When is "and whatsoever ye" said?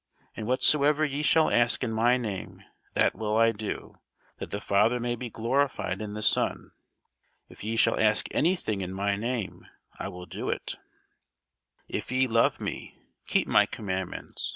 0.35-1.21